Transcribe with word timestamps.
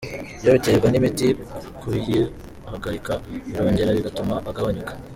Iyo 0.41 0.51
biterwa 0.55 0.87
n’imiti, 0.89 1.27
kuyihagarika 1.79 3.13
birongera 3.49 3.95
bigatuma 3.97 4.35
agabanyuka. 4.49 4.91